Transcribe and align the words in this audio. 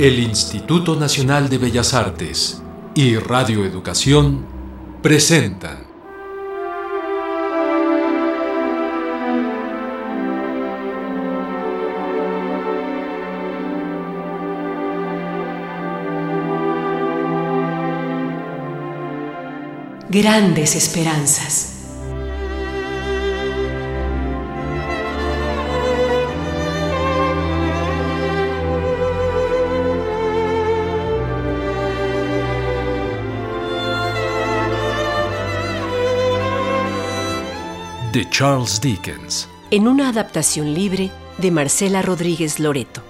El 0.00 0.18
Instituto 0.18 0.96
Nacional 0.96 1.50
de 1.50 1.58
Bellas 1.58 1.92
Artes 1.92 2.62
y 2.94 3.16
Radio 3.16 3.66
Educación 3.66 4.46
presentan 5.02 5.86
Grandes 20.08 20.76
Esperanzas. 20.76 21.79
De 38.12 38.28
Charles 38.28 38.80
Dickens. 38.80 39.48
En 39.70 39.86
una 39.86 40.08
adaptación 40.08 40.74
libre 40.74 41.12
de 41.38 41.50
Marcela 41.52 42.02
Rodríguez 42.02 42.58
Loreto. 42.58 43.02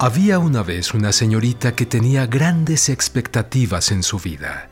Había 0.00 0.38
una 0.38 0.62
vez 0.62 0.94
una 0.94 1.12
señorita 1.12 1.76
que 1.76 1.86
tenía 1.86 2.26
grandes 2.26 2.88
expectativas 2.88 3.92
en 3.92 4.02
su 4.02 4.18
vida. 4.18 4.68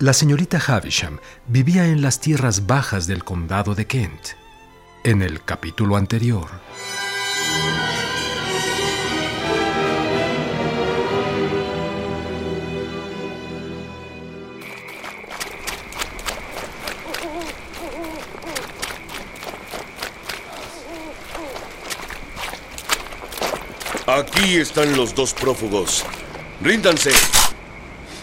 La 0.00 0.12
señorita 0.12 0.60
Havisham 0.64 1.18
vivía 1.46 1.86
en 1.86 2.02
las 2.02 2.20
tierras 2.20 2.66
bajas 2.66 3.06
del 3.06 3.22
condado 3.22 3.74
de 3.76 3.86
Kent. 3.86 4.30
En 5.04 5.22
el 5.22 5.44
capítulo 5.44 5.96
anterior. 5.96 6.48
Aquí 24.18 24.56
están 24.56 24.96
los 24.96 25.14
dos 25.14 25.32
prófugos. 25.32 26.04
Ríndanse. 26.60 27.12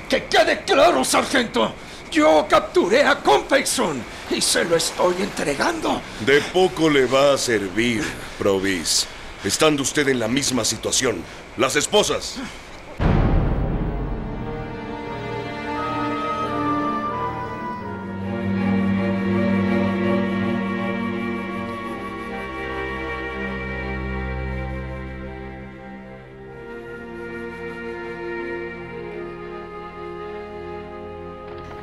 Que 0.10 0.26
quede 0.26 0.62
claro, 0.66 1.06
sargento. 1.06 1.74
Yo 2.12 2.46
capturé 2.50 3.06
a 3.06 3.16
Compeyson 3.22 4.04
y 4.30 4.42
se 4.42 4.66
lo 4.66 4.76
estoy 4.76 5.16
entregando. 5.22 6.02
De 6.26 6.42
poco 6.42 6.90
le 6.90 7.06
va 7.06 7.34
a 7.34 7.38
servir, 7.38 8.04
Provis. 8.38 9.08
Estando 9.46 9.84
usted 9.84 10.10
en 10.10 10.20
la 10.20 10.28
misma 10.28 10.66
situación. 10.66 11.24
Las 11.56 11.78
esposas. 11.78 12.40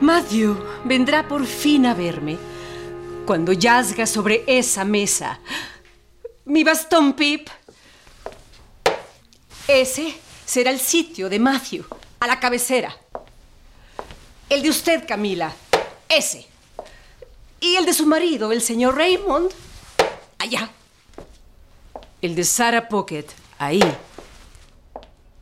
Matthew 0.03 0.57
vendrá 0.85 1.29
por 1.29 1.47
fin 1.47 1.87
a 1.87 1.95
verme 1.95 2.37
cuando 3.25 3.53
yazga 3.53 4.05
sobre 4.05 4.43
esa 4.49 4.85
mesa. 4.85 5.39
Mi 6.45 6.65
bastón, 6.65 7.13
Pip. 7.13 7.49
Ese 9.69 10.13
será 10.45 10.73
el 10.73 10.81
sitio 10.81 11.29
de 11.29 11.39
Matthew, 11.39 11.85
a 12.19 12.27
la 12.27 12.41
cabecera. 12.41 12.97
El 14.49 14.63
de 14.63 14.71
usted, 14.71 15.07
Camila. 15.07 15.53
Ese. 16.09 16.49
Y 17.61 17.77
el 17.77 17.87
de 17.87 17.95
su 17.95 18.05
marido, 18.05 18.51
el 18.51 18.61
señor 18.61 18.97
Raymond. 18.97 19.53
Allá. 20.39 20.69
El 22.21 22.35
de 22.35 22.43
Sarah 22.43 22.89
Pocket. 22.89 23.27
Ahí. 23.57 23.81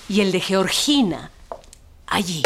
Y 0.06 0.20
el 0.20 0.30
de 0.32 0.40
Georgina. 0.40 1.30
Allí. 2.06 2.42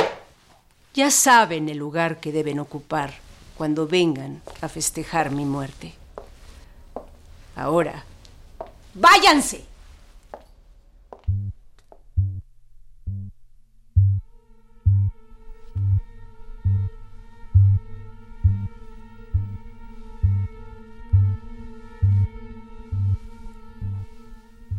Ya 0.95 1.11
saben 1.11 1.69
el 1.69 1.79
lugar 1.79 2.21
que 2.21 2.31
deben 2.31 2.61
ocupar 2.61 3.15
cuando 3.57 3.89
vengan 3.89 4.41
a 4.61 4.69
festejar 4.69 5.33
mi 5.33 5.45
muerte. 5.45 5.93
Ahora, 7.57 8.05
váyanse. 8.95 9.65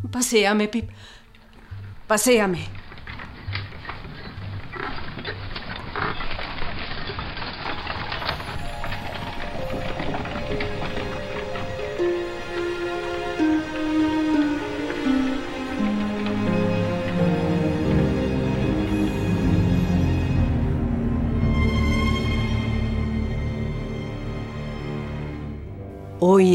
Paséame, 0.09 0.69
Pip. 0.69 0.89
Paséame. 2.07 2.84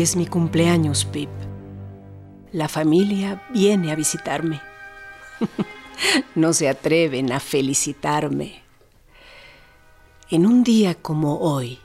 Es 0.00 0.17
mi 0.17 0.25
cumpleaños, 0.26 1.05
Pip. 1.05 1.29
La 2.52 2.69
familia 2.69 3.47
viene 3.52 3.93
a 3.93 3.94
visitarme. 3.94 4.62
no 6.35 6.55
se 6.55 6.70
atreven 6.70 7.31
a 7.32 7.38
felicitarme. 7.38 8.62
En 10.31 10.47
un 10.47 10.64
día 10.64 10.94
como 10.94 11.41
hoy, 11.41 11.79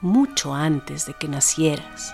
mucho 0.00 0.52
antes 0.56 1.06
de 1.06 1.14
que 1.14 1.28
nacieras, 1.28 2.12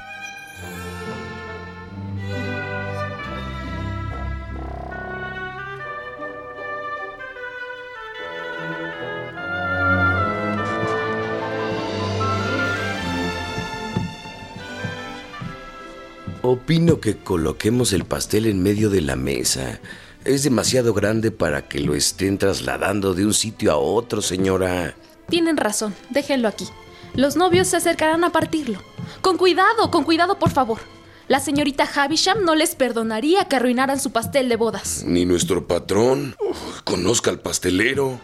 Opino 16.49 17.01
que 17.01 17.17
coloquemos 17.17 17.93
el 17.93 18.05
pastel 18.05 18.47
en 18.47 18.63
medio 18.63 18.89
de 18.89 19.01
la 19.01 19.17
mesa. 19.17 19.81
Es 20.25 20.45
demasiado 20.45 20.95
grande 20.95 21.33
para 21.33 21.67
que 21.67 21.81
lo 21.81 21.97
estén 21.97 22.39
trasladando 22.39 23.15
de 23.15 23.27
un 23.27 23.35
sitio 23.35 23.73
a 23.73 23.77
otro, 23.79 24.23
señora. 24.23 24.95
Tienen 25.29 25.57
razón, 25.57 25.93
déjenlo 26.11 26.47
aquí. 26.47 26.69
Los 27.15 27.35
novios 27.35 27.67
se 27.67 27.79
acercarán 27.79 28.23
a 28.23 28.31
partirlo. 28.31 28.81
Con 29.23 29.39
cuidado, 29.39 29.91
con 29.91 30.05
cuidado, 30.05 30.39
por 30.39 30.51
favor. 30.51 30.79
La 31.27 31.41
señorita 31.41 31.89
Havisham 31.93 32.45
no 32.45 32.55
les 32.55 32.77
perdonaría 32.77 33.47
que 33.47 33.57
arruinaran 33.57 33.99
su 33.99 34.13
pastel 34.13 34.49
de 34.49 34.55
bodas. 34.55 35.03
Ni 35.05 35.25
nuestro 35.25 35.67
patrón. 35.67 36.37
conozca 36.85 37.33
al 37.33 37.41
pastelero. 37.41 38.21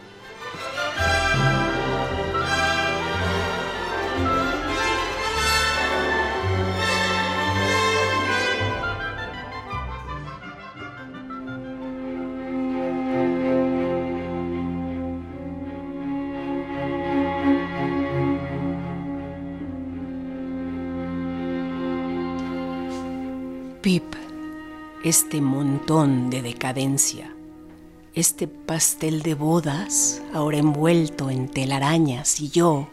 Este 25.04 25.42
montón 25.42 26.30
de 26.30 26.40
decadencia, 26.40 27.34
este 28.14 28.48
pastel 28.48 29.20
de 29.20 29.34
bodas, 29.34 30.22
ahora 30.32 30.56
envuelto 30.56 31.28
en 31.28 31.48
telarañas, 31.48 32.40
y 32.40 32.48
yo, 32.48 32.88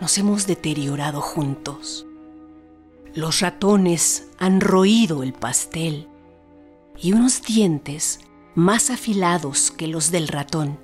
nos 0.00 0.16
hemos 0.18 0.46
deteriorado 0.46 1.20
juntos. 1.20 2.06
Los 3.14 3.40
ratones 3.40 4.28
han 4.38 4.60
roído 4.60 5.24
el 5.24 5.32
pastel 5.32 6.06
y 7.00 7.12
unos 7.12 7.42
dientes 7.42 8.20
más 8.54 8.90
afilados 8.90 9.72
que 9.72 9.88
los 9.88 10.12
del 10.12 10.28
ratón 10.28 10.78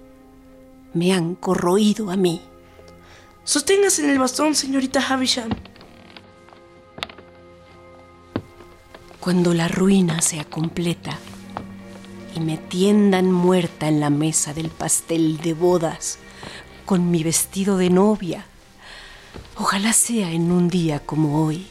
me 0.93 1.12
han 1.12 1.37
corroído 1.37 2.10
a 2.10 2.17
mí. 2.17 2.40
Sosténgase 3.44 4.02
en 4.02 4.10
el 4.10 4.19
bastón, 4.19 4.56
señorita 4.56 5.00
Havisham. 5.00 5.50
Cuando 9.24 9.54
la 9.54 9.68
ruina 9.68 10.20
sea 10.20 10.44
completa 10.44 11.16
y 12.36 12.40
me 12.40 12.58
tiendan 12.58 13.32
muerta 13.32 13.88
en 13.88 13.98
la 13.98 14.10
mesa 14.10 14.52
del 14.52 14.68
pastel 14.68 15.38
de 15.38 15.54
bodas 15.54 16.18
con 16.84 17.10
mi 17.10 17.22
vestido 17.22 17.78
de 17.78 17.88
novia, 17.88 18.44
ojalá 19.56 19.94
sea 19.94 20.30
en 20.30 20.52
un 20.52 20.68
día 20.68 21.00
como 21.00 21.42
hoy, 21.42 21.68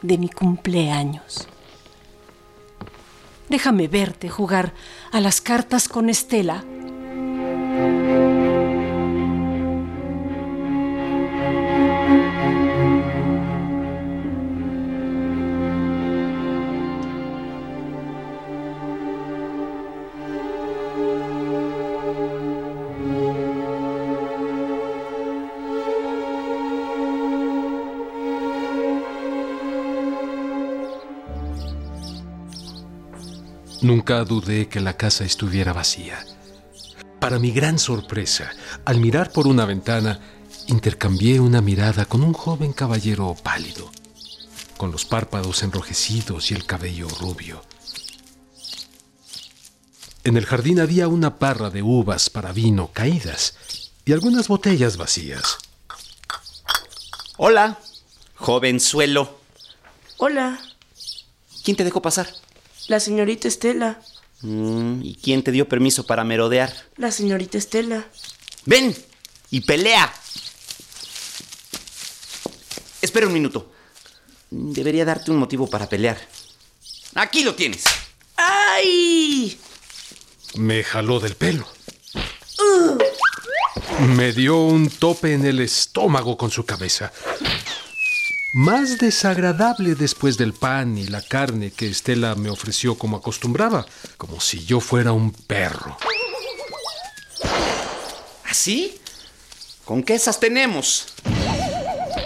de 0.00 0.16
mi 0.16 0.30
cumpleaños. 0.30 1.46
Déjame 3.50 3.86
verte 3.86 4.30
jugar 4.30 4.72
a 5.12 5.20
las 5.20 5.42
cartas 5.42 5.88
con 5.90 6.08
Estela. 6.08 6.64
Nunca 33.86 34.24
dudé 34.24 34.66
que 34.68 34.80
la 34.80 34.96
casa 34.96 35.24
estuviera 35.24 35.72
vacía. 35.72 36.26
Para 37.20 37.38
mi 37.38 37.52
gran 37.52 37.78
sorpresa, 37.78 38.50
al 38.84 38.98
mirar 38.98 39.30
por 39.30 39.46
una 39.46 39.64
ventana, 39.64 40.18
intercambié 40.66 41.38
una 41.38 41.60
mirada 41.60 42.04
con 42.04 42.24
un 42.24 42.32
joven 42.32 42.72
caballero 42.72 43.36
pálido, 43.40 43.92
con 44.76 44.90
los 44.90 45.04
párpados 45.04 45.62
enrojecidos 45.62 46.50
y 46.50 46.54
el 46.54 46.66
cabello 46.66 47.06
rubio. 47.20 47.62
En 50.24 50.36
el 50.36 50.46
jardín 50.46 50.80
había 50.80 51.06
una 51.06 51.38
parra 51.38 51.70
de 51.70 51.82
uvas 51.82 52.28
para 52.28 52.50
vino 52.50 52.90
caídas 52.92 53.56
y 54.04 54.12
algunas 54.12 54.48
botellas 54.48 54.96
vacías. 54.96 55.58
Hola, 57.36 57.78
jovenzuelo. 58.34 59.38
Hola, 60.16 60.58
¿Quién 61.62 61.76
te 61.76 61.84
dejó 61.84 62.02
pasar? 62.02 62.26
La 62.88 63.00
señorita 63.00 63.48
Estela. 63.48 64.00
Mm, 64.42 65.00
¿Y 65.02 65.14
quién 65.16 65.42
te 65.42 65.50
dio 65.52 65.68
permiso 65.68 66.06
para 66.06 66.24
merodear? 66.24 66.72
La 66.96 67.10
señorita 67.10 67.58
Estela. 67.58 68.06
¡Ven! 68.64 68.94
¡Y 69.50 69.60
pelea! 69.60 70.12
Espera 73.00 73.26
un 73.26 73.32
minuto. 73.32 73.72
Debería 74.50 75.04
darte 75.04 75.30
un 75.30 75.38
motivo 75.38 75.68
para 75.68 75.88
pelear. 75.88 76.18
Aquí 77.14 77.44
lo 77.44 77.54
tienes. 77.54 77.84
¡Ay! 78.36 79.58
Me 80.56 80.82
jaló 80.84 81.20
del 81.20 81.34
pelo. 81.34 81.66
Me 84.00 84.32
dio 84.32 84.58
un 84.58 84.90
tope 84.90 85.32
en 85.32 85.44
el 85.46 85.60
estómago 85.60 86.36
con 86.36 86.50
su 86.50 86.64
cabeza. 86.64 87.12
Más 88.56 88.96
desagradable 88.96 89.94
después 89.96 90.38
del 90.38 90.54
pan 90.54 90.96
y 90.96 91.06
la 91.08 91.20
carne 91.20 91.72
que 91.72 91.90
Estela 91.90 92.34
me 92.36 92.48
ofreció 92.48 92.96
como 92.96 93.18
acostumbraba, 93.18 93.84
como 94.16 94.40
si 94.40 94.64
yo 94.64 94.80
fuera 94.80 95.12
un 95.12 95.30
perro. 95.30 95.98
¿Así? 98.44 98.98
¿Con 99.84 100.02
qué 100.02 100.14
esas 100.14 100.40
tenemos? 100.40 101.04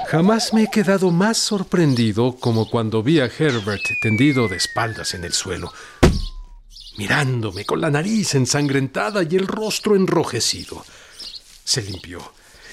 Jamás 0.06 0.54
me 0.54 0.62
he 0.62 0.66
quedado 0.68 1.10
más 1.10 1.36
sorprendido 1.36 2.36
como 2.36 2.70
cuando 2.70 3.02
vi 3.02 3.18
a 3.18 3.24
Herbert 3.24 3.82
tendido 4.00 4.46
de 4.46 4.54
espaldas 4.54 5.14
en 5.14 5.24
el 5.24 5.32
suelo, 5.32 5.72
mirándome 6.96 7.64
con 7.64 7.80
la 7.80 7.90
nariz 7.90 8.36
ensangrentada 8.36 9.24
y 9.28 9.34
el 9.34 9.48
rostro 9.48 9.96
enrojecido. 9.96 10.84
Se 11.64 11.82
limpió, 11.82 12.20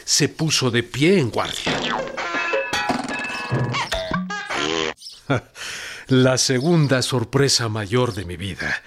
se 0.06 0.30
puso 0.30 0.70
de 0.70 0.84
pie 0.84 1.18
en 1.18 1.32
guardia. 1.32 2.27
La 6.08 6.38
segunda 6.38 7.02
sorpresa 7.02 7.70
mayor 7.70 8.14
de 8.14 8.26
mi 8.26 8.38
vida 8.38 8.82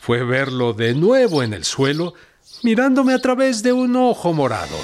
fue 0.00 0.24
verlo 0.24 0.72
de 0.72 0.94
nuevo 0.94 1.42
en 1.42 1.52
el 1.52 1.64
suelo, 1.64 2.14
mirándome 2.62 3.12
a 3.12 3.18
través 3.18 3.62
de 3.62 3.72
un 3.72 3.96
ojo 3.96 4.32
morado. 4.32 4.76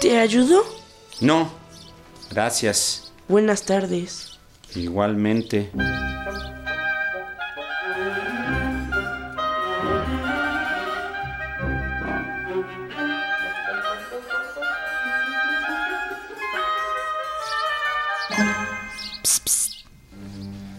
¿Te 0.00 0.18
ayudo? 0.18 0.64
No. 1.20 1.50
Gracias. 2.30 3.12
Buenas 3.28 3.62
tardes. 3.62 4.38
Igualmente. 4.74 5.70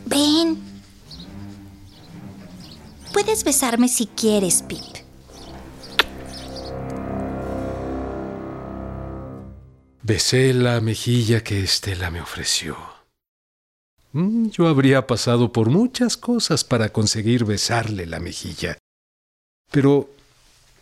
Ven. 0.06 0.58
Puedes 3.14 3.44
besarme 3.44 3.88
si 3.88 4.08
quieres, 4.08 4.62
Pip. 4.64 4.82
Besé 10.04 10.54
la 10.54 10.82
mejilla 10.82 11.44
que 11.44 11.64
Estela 11.64 12.12
me 12.12 12.22
ofreció. 12.22 12.78
Mm, 14.12 14.50
Yo 14.50 14.68
habría 14.68 15.08
pasado 15.08 15.52
por 15.52 15.70
muchas 15.70 16.16
cosas 16.16 16.64
para 16.64 16.90
conseguir 16.90 17.44
besarle 17.44 18.06
la 18.06 18.20
mejilla, 18.20 18.78
pero 19.72 20.10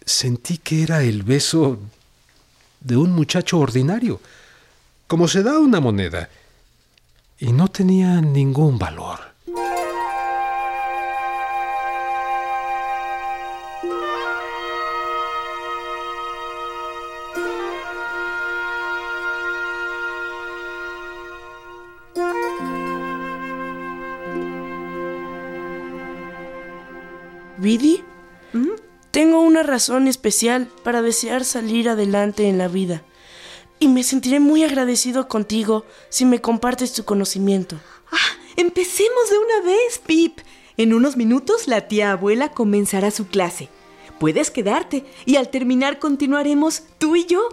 sentí 0.05 0.57
que 0.57 0.83
era 0.83 1.03
el 1.03 1.24
beso 1.24 1.79
de 2.83 2.97
un 2.97 3.11
muchacho 3.11 3.59
ordinario, 3.59 4.19
como 5.07 5.27
se 5.27 5.41
da 5.41 5.59
una 5.59 5.79
moneda, 5.79 6.29
y 7.39 7.51
no 7.51 7.67
tenía 7.69 8.21
ningún 8.21 8.77
valor. 8.77 9.33
Tengo 29.13 29.41
una 29.41 29.62
razón 29.62 30.08
especial 30.08 30.72
para 30.84 31.03
desear 31.03 31.46
salir 31.46 31.88
adelante 31.88 32.50
en 32.50 32.58
la 32.58 32.67
vida. 32.67 33.03
Y 33.77 33.88
me 33.88 34.01
sentiré 34.01 34.39
muy 34.39 34.63
agradecido 34.63 35.27
contigo 35.27 35.86
si 36.10 36.25
me 36.25 36.41
compartes 36.41 36.93
tu 36.93 37.05
conocimiento. 37.05 37.79
Empecemos 38.55 39.29
de 39.29 39.38
una 39.38 39.67
vez, 39.67 40.01
Pip. 40.03 40.39
En 40.77 40.96
unos 40.96 41.15
minutos 41.15 41.67
la 41.67 41.88
tía 41.88 42.12
abuela 42.12 42.53
comenzará 42.53 43.12
su 43.12 43.27
clase. 43.27 43.70
Puedes 44.20 44.50
quedarte 44.50 45.05
y 45.27 45.36
al 45.36 45.50
terminar 45.50 46.00
continuaremos 46.00 46.82
tú 46.98 47.15
y 47.15 47.27
yo. 47.27 47.50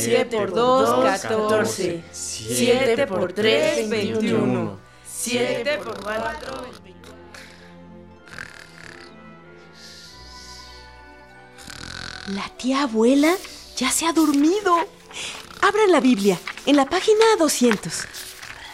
7 0.00 0.36
por 0.36 0.54
2, 0.54 1.04
14. 1.04 2.04
7 2.12 3.06
por 3.06 3.32
3, 3.32 3.88
21. 3.88 4.78
7 5.06 5.78
por 5.84 6.00
4, 6.02 6.62
21. 6.82 7.00
La 12.34 12.48
tía 12.56 12.82
abuela 12.82 13.36
ya 13.76 13.90
se 13.90 14.06
ha 14.06 14.12
dormido. 14.12 14.76
Abran 15.62 15.90
la 15.90 16.00
Biblia, 16.00 16.38
en 16.66 16.76
la 16.76 16.86
página 16.88 17.24
200. 17.38 17.92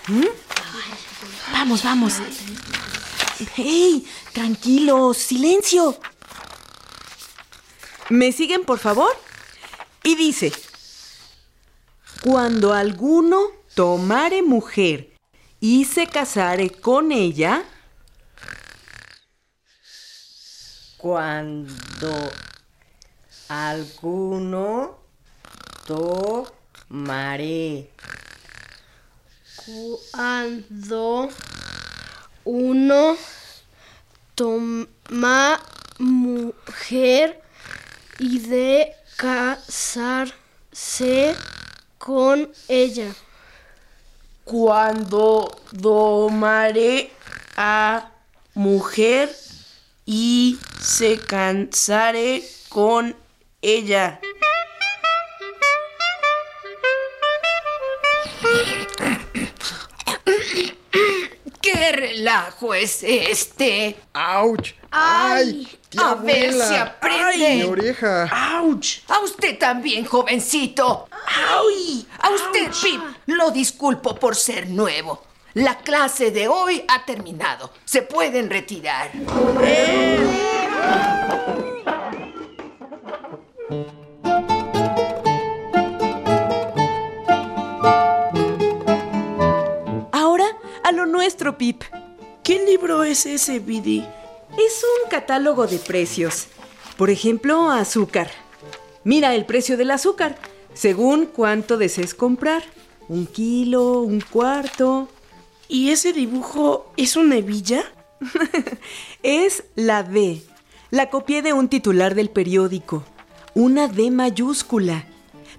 ¿Mm? 0.09 0.25
Vamos, 1.53 1.83
vamos. 1.83 2.15
¡Hey! 3.57 4.07
Tranquilo, 4.33 5.15
silencio. 5.15 5.99
¿Me 8.09 8.31
siguen, 8.33 8.65
por 8.65 8.79
favor? 8.79 9.11
Y 10.03 10.15
dice, 10.15 10.53
cuando 12.27 12.75
alguno 12.75 13.39
tomare 13.77 14.43
mujer 14.43 15.15
y 15.61 15.85
se 15.85 16.09
casare 16.09 16.71
con 16.71 17.13
ella, 17.13 17.63
Cuando 20.97 22.33
alguno 23.49 24.99
tomaré. 25.87 27.93
Cuando 30.11 31.29
uno 32.45 33.17
toma 34.35 35.61
mujer 36.01 37.41
y 38.19 38.41
de 38.41 38.93
casarse 39.17 40.35
con 42.07 42.49
ella. 42.69 43.13
Cuando 44.45 45.61
domare 45.73 47.11
a 47.57 48.09
mujer 48.55 49.35
y 50.05 50.57
se 50.81 51.19
cansare 51.19 52.45
con 52.69 53.17
ella. 53.61 54.21
¿Qué 61.61 61.91
relajo 61.91 62.73
es 62.73 63.03
este? 63.03 63.97
¡Auch! 64.13 64.75
¡Ay! 64.93 65.67
A 65.99 66.15
ver 66.15 66.53
si 66.53 66.75
aprende. 66.75 67.47
¡Ay, 67.47 67.57
mi 67.57 67.63
oreja! 67.63 68.25
¡Auch! 68.59 69.03
A 69.09 69.21
usted 69.21 69.59
también, 69.59 70.05
jovencito. 70.05 71.09
¡Ay! 71.11 72.07
A 72.21 72.31
usted, 72.31 72.71
Pip, 72.83 73.01
lo 73.27 73.51
disculpo 73.51 74.15
por 74.15 74.37
ser 74.37 74.69
nuevo. 74.69 75.23
La 75.55 75.79
clase 75.79 76.31
de 76.31 76.49
hoy 76.49 76.85
ha 76.87 77.05
terminado. 77.05 77.73
Se 77.85 78.03
pueden 78.03 78.51
retirar. 78.51 79.11
ahora 90.13 90.57
a 90.83 90.93
lo 90.93 91.07
nuestro, 91.07 91.57
Pip. 91.57 91.83
¿Qué 92.43 92.65
libro 92.65 93.03
es 93.05 93.27
ese, 93.27 93.59
Bidi? 93.59 94.05
Es 94.53 94.85
un 95.03 95.11
catálogo 95.11 95.67
de 95.67 95.79
precios. 95.79 96.47
Por 96.97 97.11
ejemplo, 97.11 97.71
azúcar. 97.71 98.31
Mira 99.05 99.35
el 99.35 99.45
precio 99.45 99.77
del 99.77 99.91
azúcar, 99.91 100.37
según 100.73 101.27
cuánto 101.27 101.77
desees 101.77 102.15
comprar. 102.15 102.63
Un 103.09 103.27
kilo, 103.27 104.01
un 104.01 104.21
cuarto. 104.21 105.09
¿Y 105.69 105.91
ese 105.91 106.13
dibujo 106.13 106.93
es 106.97 107.17
una 107.17 107.37
hebilla? 107.37 107.85
Es 109.23 109.65
la 109.75 110.03
D. 110.03 110.43
La 110.91 111.11
copié 111.11 111.43
de 111.43 111.53
un 111.53 111.69
titular 111.69 112.15
del 112.15 112.31
periódico. 112.31 113.05
Una 113.55 113.89
D 113.89 114.11
mayúscula. 114.11 115.07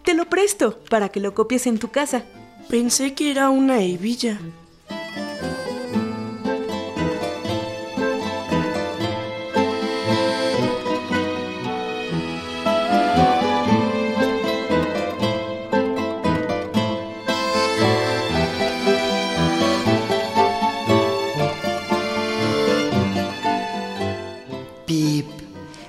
Te 0.03 0.13
lo 0.13 0.29
presto 0.29 0.79
para 0.89 1.09
que 1.09 1.19
lo 1.19 1.33
copies 1.33 1.67
en 1.67 1.77
tu 1.77 1.89
casa. 1.89 2.23
Pensé 2.69 3.13
que 3.13 3.29
era 3.29 3.49
una 3.49 3.81
hebilla. 3.81 4.39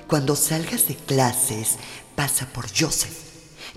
Cuando 0.09 0.35
salgas 0.35 0.87
de 0.87 0.95
clases, 0.95 1.77
pasa 2.15 2.47
por 2.51 2.65
Joseph. 2.67 3.15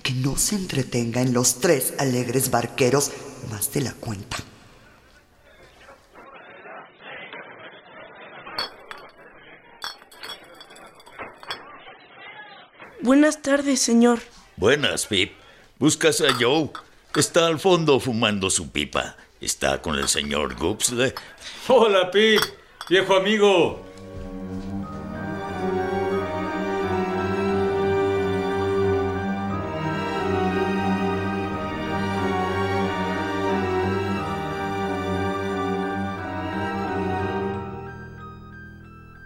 Que 0.01 0.13
no 0.13 0.35
se 0.35 0.55
entretenga 0.55 1.21
en 1.21 1.31
los 1.31 1.61
tres 1.61 1.93
alegres 1.99 2.49
barqueros 2.49 3.11
más 3.51 3.71
de 3.71 3.81
la 3.81 3.93
cuenta. 3.93 4.37
Buenas 13.01 13.41
tardes, 13.41 13.79
señor. 13.79 14.19
Buenas, 14.57 15.05
Pip. 15.05 15.33
¿Buscas 15.77 16.19
a 16.21 16.33
Joe? 16.39 16.71
Está 17.15 17.45
al 17.45 17.59
fondo 17.59 17.99
fumando 17.99 18.49
su 18.49 18.71
pipa. 18.71 19.17
Está 19.39 19.81
con 19.81 19.99
el 19.99 20.07
señor 20.07 20.55
Gupsle. 20.55 21.13
Hola, 21.67 22.09
Pip, 22.09 22.41
viejo 22.89 23.15
amigo. 23.15 23.92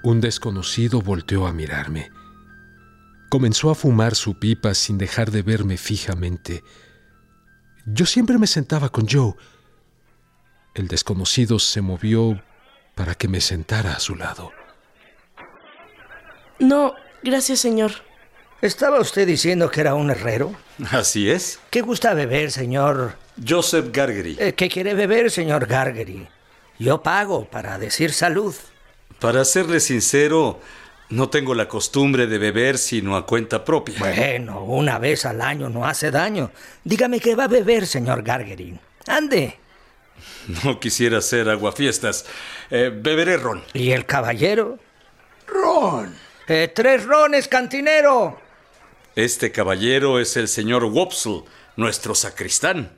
Un 0.07 0.21
desconocido 0.21 1.01
volteó 1.01 1.47
a 1.47 1.51
mirarme. 1.51 2.11
Comenzó 3.27 3.71
a 3.71 3.75
fumar 3.75 4.15
su 4.15 4.39
pipa 4.39 4.73
sin 4.73 4.97
dejar 4.97 5.31
de 5.31 5.41
verme 5.41 5.75
fijamente. 5.75 6.63
Yo 7.85 8.05
siempre 8.05 8.37
me 8.37 8.47
sentaba 8.47 8.87
con 8.87 9.05
Joe. 9.05 9.33
El 10.75 10.87
desconocido 10.87 11.59
se 11.59 11.81
movió 11.81 12.41
para 12.95 13.15
que 13.15 13.27
me 13.27 13.41
sentara 13.41 13.95
a 13.95 13.99
su 13.99 14.15
lado. 14.15 14.53
No, 16.57 16.93
gracias, 17.21 17.59
señor. 17.59 17.91
¿Estaba 18.61 19.01
usted 19.01 19.27
diciendo 19.27 19.69
que 19.69 19.81
era 19.81 19.93
un 19.93 20.09
herrero? 20.09 20.53
Así 20.89 21.29
es. 21.29 21.59
¿Qué 21.69 21.81
gusta 21.81 22.13
beber, 22.13 22.53
señor? 22.53 23.17
Joseph 23.45 23.89
Gargery. 23.91 24.37
Eh, 24.39 24.53
¿Qué 24.53 24.69
quiere 24.69 24.93
beber, 24.93 25.29
señor 25.29 25.65
Gargery? 25.65 26.29
Yo 26.79 27.03
pago 27.03 27.43
para 27.49 27.77
decir 27.77 28.13
salud. 28.13 28.55
Para 29.19 29.45
serle 29.45 29.79
sincero, 29.79 30.59
no 31.09 31.29
tengo 31.29 31.55
la 31.55 31.67
costumbre 31.67 32.27
de 32.27 32.37
beber 32.37 32.77
sino 32.77 33.15
a 33.15 33.25
cuenta 33.25 33.63
propia. 33.63 33.99
Bueno, 33.99 34.63
una 34.63 34.99
vez 34.99 35.25
al 35.25 35.41
año 35.41 35.69
no 35.69 35.85
hace 35.85 36.11
daño. 36.11 36.51
Dígame 36.83 37.19
qué 37.19 37.35
va 37.35 37.45
a 37.45 37.47
beber, 37.47 37.87
señor 37.87 38.23
Gargery. 38.23 38.77
Ande. 39.07 39.57
No 40.63 40.79
quisiera 40.79 41.17
hacer 41.17 41.49
aguafiestas. 41.49 42.25
Eh, 42.69 42.91
beberé 42.93 43.37
ron. 43.37 43.63
¿Y 43.73 43.91
el 43.91 44.05
caballero? 44.05 44.79
Ron. 45.45 46.15
Eh, 46.47 46.71
tres 46.73 47.03
rones, 47.05 47.47
cantinero. 47.47 48.39
Este 49.15 49.51
caballero 49.51 50.19
es 50.19 50.37
el 50.37 50.47
señor 50.47 50.85
Wopsle, 50.85 51.43
nuestro 51.75 52.15
sacristán. 52.15 52.91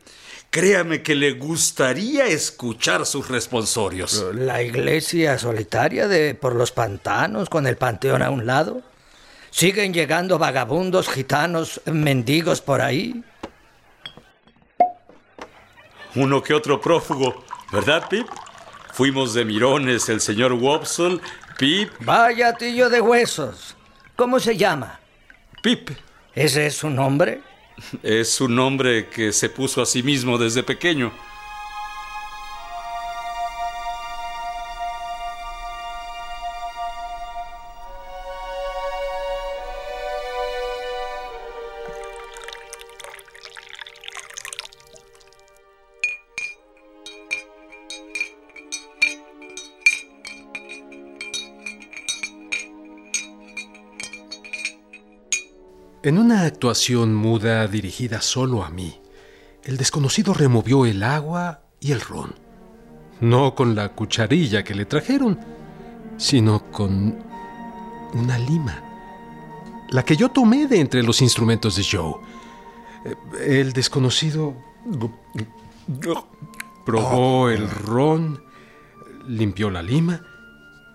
Créame 0.49 1.03
que 1.03 1.13
le 1.13 1.33
gustaría 1.33 2.25
escuchar 2.25 3.05
sus 3.05 3.27
responsorios. 3.27 4.25
La 4.33 4.63
iglesia 4.63 5.37
solitaria 5.37 6.07
de 6.07 6.33
por 6.33 6.55
los 6.55 6.71
pantanos 6.71 7.49
con 7.49 7.67
el 7.67 7.77
panteón 7.77 8.23
a 8.23 8.31
un 8.31 8.47
lado. 8.47 8.81
Siguen 9.51 9.93
llegando 9.93 10.39
vagabundos 10.39 11.07
gitanos, 11.07 11.81
mendigos 11.85 12.61
por 12.61 12.81
ahí. 12.81 13.23
Uno 16.15 16.41
que 16.41 16.55
otro 16.55 16.81
prófugo, 16.81 17.43
¿verdad, 17.71 18.09
Pip? 18.09 18.27
Fuimos 18.91 19.35
de 19.35 19.45
mirones 19.45 20.09
el 20.09 20.19
señor 20.19 20.53
Wopsle 20.53 21.19
Pip. 21.59 21.91
Vaya 21.99 22.53
tillo 22.53 22.89
de 22.89 23.01
huesos. 23.01 23.75
¿Cómo 24.15 24.39
se 24.39 24.57
llama? 24.57 24.99
Pip. 25.61 25.91
¿Ese 26.33 26.65
es 26.65 26.75
su 26.75 26.89
nombre? 26.89 27.41
Es 28.03 28.41
un 28.41 28.55
nombre 28.55 29.07
que 29.09 29.31
se 29.33 29.49
puso 29.49 29.81
a 29.81 29.85
sí 29.85 30.03
mismo 30.03 30.37
desde 30.37 30.63
pequeño. 30.63 31.11
En 56.01 56.17
una 56.17 56.43
actuación 56.43 57.13
muda 57.13 57.67
dirigida 57.67 58.21
solo 58.21 58.63
a 58.63 58.69
mí, 58.69 59.01
el 59.65 59.75
desconocido 59.75 60.33
removió 60.33 60.85
el 60.85 61.03
agua 61.03 61.63
y 61.81 61.91
el 61.91 61.99
ron. 61.99 62.35
No 63.19 63.53
con 63.53 63.75
la 63.75 63.89
cucharilla 63.89 64.63
que 64.63 64.75
le 64.75 64.85
trajeron, 64.85 65.37
sino 66.15 66.71
con 66.71 67.17
una 68.13 68.39
lima. 68.39 68.81
La 69.89 70.05
que 70.05 70.15
yo 70.15 70.29
tomé 70.29 70.67
de 70.67 70.79
entre 70.79 71.03
los 71.03 71.21
instrumentos 71.21 71.75
de 71.75 71.83
Joe. 71.83 72.15
Eh, 73.03 73.59
El 73.59 73.73
desconocido 73.73 74.55
probó 76.85 77.49
el 77.49 77.69
ron, 77.69 78.41
limpió 79.27 79.69
la 79.69 79.81
lima 79.81 80.21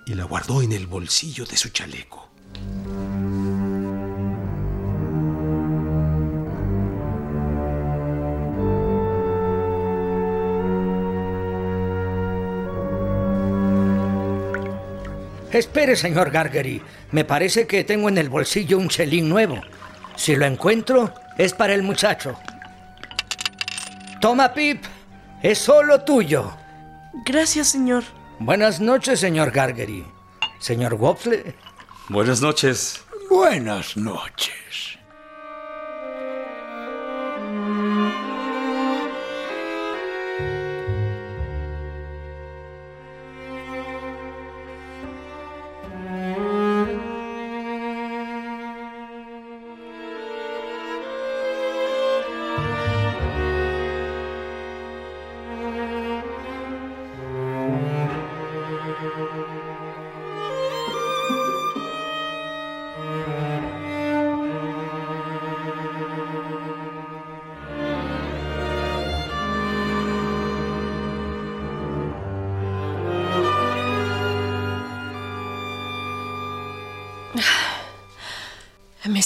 y 0.06 0.14
la 0.14 0.24
guardó 0.24 0.62
en 0.62 0.72
el 0.72 0.86
bolsillo 0.86 1.44
de 1.44 1.58
su 1.58 1.68
chaleco. 1.68 2.23
Espere, 15.54 15.94
señor 15.94 16.32
Gargery. 16.32 16.82
Me 17.12 17.24
parece 17.24 17.68
que 17.68 17.84
tengo 17.84 18.08
en 18.08 18.18
el 18.18 18.28
bolsillo 18.28 18.76
un 18.76 18.88
chelín 18.88 19.28
nuevo. 19.28 19.60
Si 20.16 20.34
lo 20.34 20.46
encuentro, 20.46 21.14
es 21.38 21.54
para 21.54 21.74
el 21.74 21.84
muchacho. 21.84 22.36
Toma, 24.20 24.52
Pip. 24.52 24.82
Es 25.44 25.58
solo 25.58 26.00
tuyo. 26.02 26.52
Gracias, 27.24 27.68
señor. 27.68 28.02
Buenas 28.40 28.80
noches, 28.80 29.20
señor 29.20 29.52
Gargery. 29.52 30.04
Señor 30.58 30.94
Wopsle. 30.94 31.54
Buenas 32.08 32.40
noches. 32.40 33.04
Buenas 33.30 33.96
noches. 33.96 34.63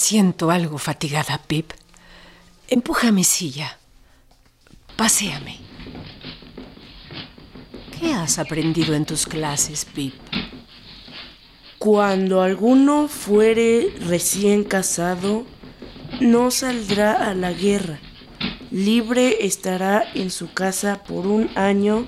Siento 0.09 0.49
algo 0.49 0.79
fatigada, 0.79 1.39
Pip. 1.45 1.71
Empuja 2.67 3.11
mi 3.11 3.23
silla. 3.23 3.77
Paséame. 4.95 5.57
¿Qué 7.93 8.11
has 8.13 8.39
aprendido 8.39 8.95
en 8.95 9.05
tus 9.05 9.27
clases, 9.27 9.85
Pip? 9.85 10.15
Cuando 11.77 12.41
alguno 12.41 13.07
fuere 13.07 13.93
recién 14.07 14.63
casado, 14.63 15.45
no 16.19 16.49
saldrá 16.49 17.29
a 17.29 17.35
la 17.35 17.53
guerra. 17.53 17.99
Libre 18.71 19.45
estará 19.45 20.03
en 20.15 20.31
su 20.31 20.51
casa 20.51 21.03
por 21.03 21.27
un 21.27 21.51
año 21.55 22.07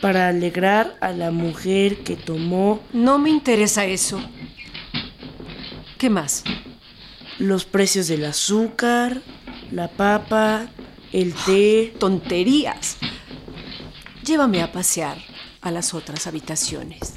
para 0.00 0.26
alegrar 0.26 0.96
a 1.00 1.12
la 1.12 1.30
mujer 1.30 1.98
que 2.02 2.16
tomó. 2.16 2.80
No 2.92 3.20
me 3.20 3.30
interesa 3.30 3.84
eso. 3.84 4.20
¿Qué 5.96 6.10
más? 6.10 6.42
Los 7.38 7.66
precios 7.66 8.08
del 8.08 8.24
azúcar, 8.24 9.20
la 9.70 9.88
papa, 9.88 10.68
el 11.12 11.34
té. 11.34 11.94
Tonterías. 11.98 12.96
Llévame 14.24 14.62
a 14.62 14.72
pasear 14.72 15.18
a 15.60 15.70
las 15.70 15.92
otras 15.94 16.26
habitaciones. 16.26 17.14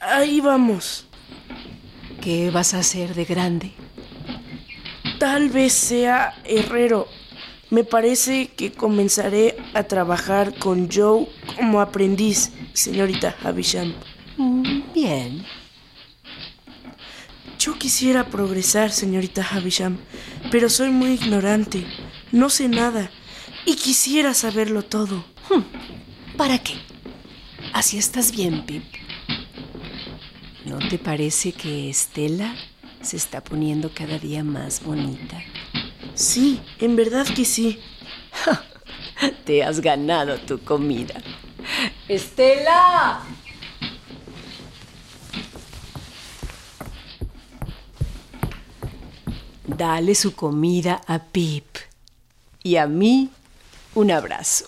Ahí 0.00 0.40
vamos. 0.40 1.06
¿Qué 2.20 2.50
vas 2.50 2.74
a 2.74 2.80
hacer 2.80 3.14
de 3.14 3.24
grande? 3.24 3.72
Tal 5.18 5.48
vez 5.48 5.72
sea 5.72 6.34
herrero. 6.44 7.08
Me 7.70 7.84
parece 7.84 8.48
que 8.48 8.72
comenzaré 8.72 9.56
a 9.74 9.84
trabajar 9.84 10.58
con 10.58 10.90
Joe 10.90 11.28
como 11.56 11.80
aprendiz, 11.80 12.50
señorita 12.72 13.36
Havisham. 13.42 13.94
Mm, 14.36 14.92
Bien. 14.92 15.44
Yo 17.58 17.78
quisiera 17.78 18.26
progresar, 18.26 18.90
señorita 18.90 19.46
Havisham, 19.48 19.98
pero 20.50 20.68
soy 20.70 20.90
muy 20.90 21.10
ignorante. 21.10 21.86
No 22.32 22.48
sé 22.48 22.68
nada 22.68 23.10
y 23.66 23.76
quisiera 23.76 24.32
saberlo 24.34 24.82
todo. 24.82 25.24
¿Para 26.36 26.58
qué? 26.58 26.74
Así 27.72 27.98
estás 27.98 28.32
bien, 28.32 28.64
Pip. 28.64 28.82
¿No 30.64 30.78
te 30.88 30.98
parece 30.98 31.52
que 31.52 31.90
Estela 31.90 32.54
se 33.02 33.16
está 33.16 33.44
poniendo 33.44 33.92
cada 33.94 34.18
día 34.18 34.42
más 34.42 34.82
bonita? 34.82 35.42
Sí, 36.20 36.60
en 36.78 36.96
verdad 36.96 37.26
que 37.26 37.46
sí. 37.46 37.80
Te 39.46 39.64
has 39.64 39.80
ganado 39.80 40.38
tu 40.40 40.62
comida. 40.62 41.14
Estela. 42.08 43.22
Dale 49.66 50.14
su 50.14 50.34
comida 50.34 51.00
a 51.06 51.20
Pip 51.20 51.78
y 52.62 52.76
a 52.76 52.86
mí 52.86 53.30
un 53.94 54.10
abrazo. 54.10 54.66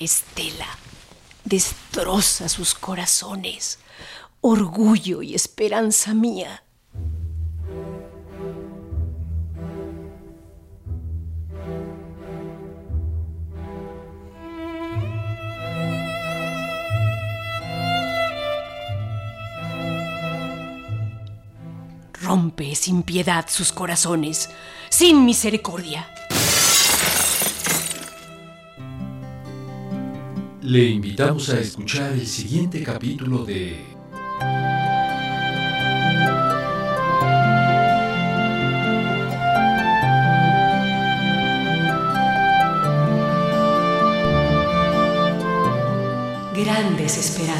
Estela 0.00 0.66
destroza 1.44 2.48
sus 2.48 2.74
corazones, 2.74 3.78
orgullo 4.40 5.22
y 5.22 5.36
esperanza 5.36 6.14
mía. 6.14 6.64
Rompe 22.58 22.74
sin 22.74 23.04
piedad 23.04 23.46
sus 23.48 23.70
corazones, 23.72 24.50
sin 24.88 25.24
misericordia. 25.24 26.08
Le 30.62 30.84
invitamos 30.88 31.50
a 31.50 31.60
escuchar 31.60 32.12
el 32.12 32.26
siguiente 32.26 32.82
capítulo 32.82 33.44
de 33.44 33.76
Grandes 46.56 47.18
esperanzas. 47.18 47.57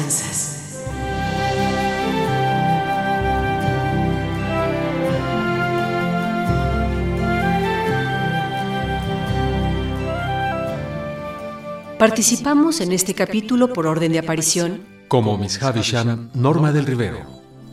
Participamos 11.99 12.79
en 12.79 12.93
este 12.93 13.13
capítulo 13.13 13.73
por 13.73 13.85
orden 13.85 14.13
de 14.13 14.19
aparición. 14.19 14.85
Como 15.09 15.37
Miss 15.37 15.61
Havisham, 15.61 16.29
Norma 16.33 16.71
del 16.71 16.85
Rivero. 16.85 17.19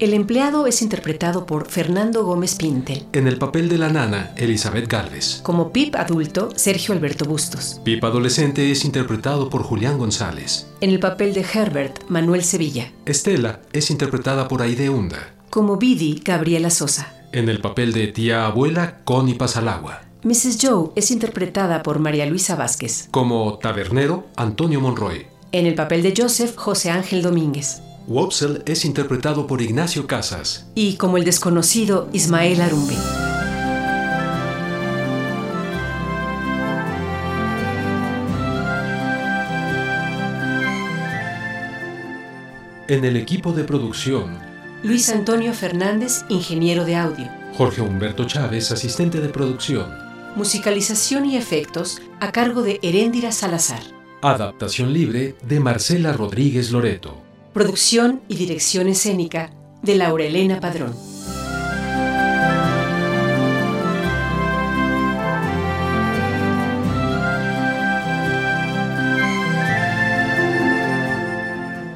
El 0.01 0.15
empleado 0.15 0.67
es 0.67 0.83
interpretado 0.83 1.47
por 1.47 1.69
Fernando 1.69 2.25
Gómez 2.25 2.57
Pintel. 2.57 3.05
En 3.13 3.29
el 3.29 3.39
papel 3.39 3.69
de 3.69 3.79
la 3.79 3.89
nana, 3.89 4.33
Elizabeth 4.37 4.89
Galvez. 4.89 5.43
Como 5.45 5.73
Pip 5.73 5.95
adulto, 5.95 6.49
Sergio 6.57 6.93
Alberto 6.93 7.25
Bustos. 7.25 7.81
Pip 7.85 8.03
adolescente 8.03 8.73
es 8.73 8.85
interpretado 8.85 9.49
por 9.49 9.63
Julián 9.63 9.97
González. 9.97 10.67
En 10.81 10.91
el 10.91 10.99
papel 10.99 11.33
de 11.33 11.43
Herbert, 11.43 12.03
Manuel 12.09 12.43
Sevilla. 12.43 12.91
Estela 13.05 13.61
es 13.73 13.93
interpretada 13.93 14.49
por 14.49 14.61
Aide 14.61 14.91
Hunda. 14.91 15.37
Como 15.51 15.77
Bidi, 15.77 16.21
Gabriela 16.25 16.71
Sosa. 16.71 17.15
En 17.31 17.49
el 17.49 17.61
papel 17.61 17.93
de 17.93 18.09
tía 18.09 18.47
abuela, 18.47 19.03
Connie 19.05 19.35
Pasalagua. 19.35 20.06
Mrs. 20.27 20.59
Joe 20.61 20.91
es 20.97 21.13
interpretada 21.13 21.85
por 21.85 22.01
María 22.01 22.27
Luisa 22.27 22.57
Vázquez. 22.57 23.07
Como 23.13 23.59
tabernero, 23.59 24.27
Antonio 24.35 24.81
Monroy. 24.81 25.29
En 25.53 25.67
el 25.67 25.77
papel 25.77 26.03
de 26.03 26.15
Joseph, 26.17 26.57
José 26.57 26.91
Ángel 26.91 27.23
Domínguez. 27.23 27.81
Wopsel 28.09 28.65
es 28.67 28.85
interpretado 28.85 29.47
por 29.47 29.63
Ignacio 29.63 30.09
Casas. 30.09 30.67
Y 30.75 30.97
como 30.97 31.17
el 31.17 31.25
desconocido 31.25 32.09
Ismael 32.13 32.61
Arumbe. 32.61 32.97
En 42.89 43.05
el 43.05 43.17
equipo 43.17 43.53
de 43.53 43.63
producción, 43.63 44.41
Luis 44.83 45.09
Antonio 45.09 45.53
Fernández, 45.53 46.25
ingeniero 46.29 46.85
de 46.85 46.97
audio. 46.97 47.29
Jorge 47.57 47.81
Humberto 47.81 48.25
Chávez, 48.25 48.73
asistente 48.73 49.21
de 49.21 49.29
producción. 49.29 50.06
Musicalización 50.37 51.25
y 51.25 51.39
efectos 51.39 52.03
a 52.21 52.31
cargo 52.31 52.61
de 52.61 52.79
Heréndira 52.83 53.33
Salazar. 53.33 53.81
Adaptación 54.21 54.93
libre 54.93 55.35
de 55.43 55.61
Marcela 55.61 56.13
Rodríguez 56.13 56.73
Loreto. 56.73 57.17
Producción 57.55 58.21
y 58.29 58.37
dirección 58.37 58.87
escénica 58.87 59.51
de 59.81 59.95
Laura 59.95 60.25
Elena 60.25 60.61
Padrón. 60.61 60.95